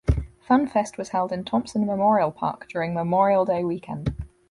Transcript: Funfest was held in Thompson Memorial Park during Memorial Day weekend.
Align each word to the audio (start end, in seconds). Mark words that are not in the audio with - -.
Funfest 0.49 0.97
was 0.97 1.09
held 1.09 1.31
in 1.31 1.43
Thompson 1.45 1.85
Memorial 1.85 2.31
Park 2.31 2.67
during 2.67 2.91
Memorial 2.91 3.45
Day 3.45 3.63
weekend. 3.63 4.15